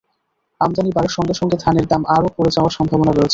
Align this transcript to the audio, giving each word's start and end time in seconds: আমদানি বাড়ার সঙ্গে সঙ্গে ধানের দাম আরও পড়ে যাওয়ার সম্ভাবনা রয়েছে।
আমদানি 0.61 0.91
বাড়ার 0.95 1.13
সঙ্গে 1.17 1.33
সঙ্গে 1.33 1.57
ধানের 1.63 1.85
দাম 1.87 2.01
আরও 2.15 2.29
পড়ে 2.37 2.51
যাওয়ার 2.51 2.75
সম্ভাবনা 2.77 3.11
রয়েছে। 3.11 3.29